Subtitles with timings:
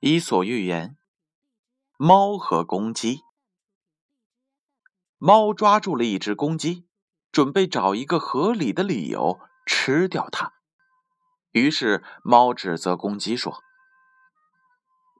[0.00, 0.96] 伊索寓言：
[1.96, 3.22] 猫和公鸡。
[5.16, 6.86] 猫抓住了一只公鸡，
[7.32, 10.52] 准备找一个合理的理由吃掉它。
[11.50, 13.60] 于是，猫指责公鸡说：“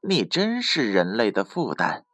[0.07, 2.05] 你真是人类的负担，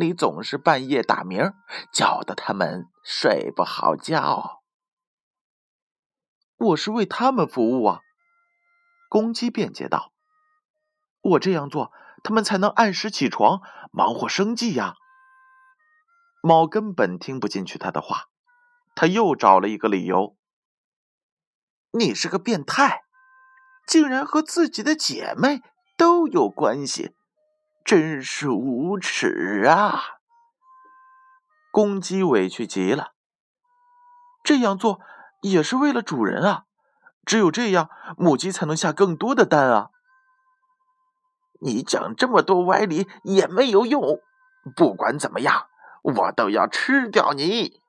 [0.00, 1.52] 你总是半夜打鸣，
[1.92, 4.62] 叫得他们睡不好觉。”
[6.56, 8.00] 我是为他们服务啊！
[9.10, 10.14] 公鸡辩解道。
[11.28, 11.92] 我这样做，
[12.22, 13.60] 他们才能按时起床，
[13.92, 14.94] 忙活生计呀。
[16.42, 18.26] 猫根本听不进去他的话，
[18.94, 20.36] 他又找了一个理由
[21.92, 23.02] ：“你是个变态，
[23.86, 25.62] 竟然和自己的姐妹
[25.96, 27.14] 都有关系，
[27.84, 30.00] 真是无耻啊！”
[31.72, 33.12] 公鸡委屈极了，
[34.42, 35.00] 这样做
[35.42, 36.64] 也是为了主人啊，
[37.24, 39.90] 只有这样，母鸡才能下更多的蛋啊。
[41.60, 44.20] 你讲这么多歪理也没有用，
[44.76, 45.68] 不管怎么样，
[46.02, 47.80] 我都要吃掉你。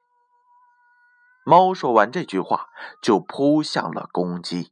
[1.46, 2.70] 猫说完这句话，
[3.02, 4.72] 就扑向了公鸡。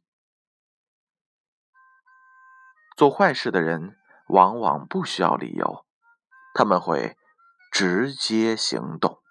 [2.96, 3.96] 做坏事的人
[4.28, 5.86] 往往不需要理由，
[6.54, 7.16] 他们会
[7.72, 9.22] 直接行动。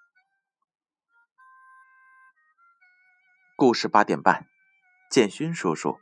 [3.56, 4.46] 故事八点半，
[5.10, 5.98] 建勋叔叔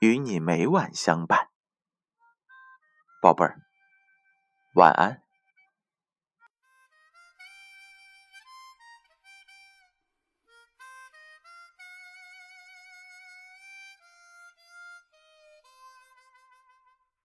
[0.00, 1.53] 与你每晚相伴。
[3.24, 3.56] 宝贝儿，
[4.74, 5.23] 晚安。